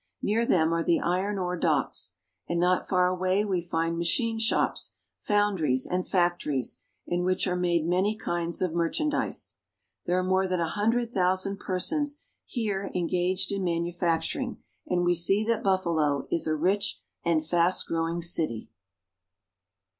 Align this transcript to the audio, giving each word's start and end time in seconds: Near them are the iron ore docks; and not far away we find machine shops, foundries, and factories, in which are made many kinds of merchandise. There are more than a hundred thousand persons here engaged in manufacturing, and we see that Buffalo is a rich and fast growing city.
Near 0.23 0.47
them 0.47 0.73
are 0.73 0.83
the 0.83 0.99
iron 0.99 1.37
ore 1.37 1.55
docks; 1.55 2.15
and 2.49 2.59
not 2.59 2.87
far 2.89 3.05
away 3.05 3.45
we 3.45 3.61
find 3.61 3.99
machine 3.99 4.39
shops, 4.39 4.95
foundries, 5.19 5.85
and 5.85 6.07
factories, 6.07 6.81
in 7.05 7.23
which 7.23 7.45
are 7.45 7.55
made 7.55 7.85
many 7.85 8.17
kinds 8.17 8.63
of 8.63 8.73
merchandise. 8.73 9.57
There 10.07 10.17
are 10.17 10.23
more 10.23 10.47
than 10.47 10.59
a 10.59 10.67
hundred 10.69 11.13
thousand 11.13 11.59
persons 11.59 12.23
here 12.45 12.89
engaged 12.95 13.51
in 13.51 13.63
manufacturing, 13.63 14.57
and 14.87 15.05
we 15.05 15.13
see 15.13 15.45
that 15.45 15.63
Buffalo 15.63 16.27
is 16.31 16.47
a 16.47 16.55
rich 16.55 16.99
and 17.23 17.45
fast 17.45 17.85
growing 17.87 18.23
city. 18.23 18.69